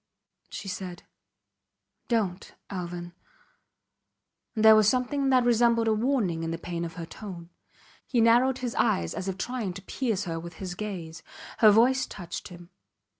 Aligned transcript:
She 0.49 0.67
said: 0.67 1.03
Dont 2.07 2.55
Alvan! 2.71 3.13
and 4.55 4.65
there 4.65 4.75
was 4.75 4.89
something 4.89 5.29
that 5.29 5.43
resembled 5.45 5.87
a 5.87 5.93
warning 5.93 6.41
in 6.41 6.49
the 6.49 6.57
pain 6.57 6.83
of 6.83 6.95
her 6.95 7.05
tone. 7.05 7.51
He 8.07 8.19
narrowed 8.19 8.57
his 8.57 8.73
eyes 8.73 9.13
as 9.13 9.27
if 9.27 9.37
trying 9.37 9.73
to 9.73 9.81
pierce 9.83 10.23
her 10.23 10.39
with 10.39 10.53
his 10.55 10.73
gaze. 10.73 11.21
Her 11.59 11.69
voice 11.69 12.07
touched 12.07 12.47
him. 12.47 12.71